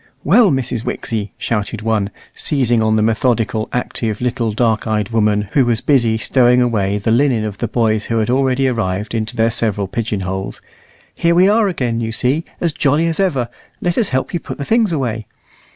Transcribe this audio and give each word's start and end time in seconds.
"Well, 0.23 0.49
Mrs. 0.49 0.83
Wixie," 0.83 1.31
shouted 1.37 1.83
one, 1.83 2.09
seizing 2.33 2.81
on 2.81 2.95
the 2.95 3.03
methodical, 3.03 3.69
active, 3.71 4.19
little 4.19 4.51
dark 4.51 4.87
eyed 4.87 5.09
woman, 5.09 5.49
who 5.51 5.63
was 5.63 5.79
busy 5.79 6.17
stowing 6.17 6.59
away 6.59 6.97
the 6.97 7.11
linen 7.11 7.45
of 7.45 7.59
the 7.59 7.67
boys 7.67 8.05
who 8.05 8.17
had 8.17 8.27
already 8.31 8.67
arrived 8.67 9.13
into 9.13 9.35
their 9.35 9.51
several 9.51 9.87
pigeon 9.87 10.21
holes, 10.21 10.59
"here 11.13 11.35
we 11.35 11.47
are 11.47 11.67
again, 11.67 11.99
you 12.01 12.11
see, 12.11 12.45
as 12.59 12.73
jolly 12.73 13.05
as 13.05 13.19
ever. 13.19 13.47
Let 13.79 13.95
us 13.95 14.09
help 14.09 14.33
you 14.33 14.39
put 14.39 14.57
the 14.57 14.65
things 14.65 14.91
away." 14.91 15.27